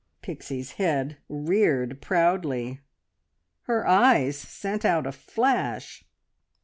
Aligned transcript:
Pixie's 0.23 0.71
head 0.77 1.17
reared 1.29 2.01
proudly; 2.01 2.79
her 3.65 3.85
eyes 3.87 4.35
sent 4.35 4.83
out 4.83 5.05
a 5.05 5.11
flash. 5.11 6.03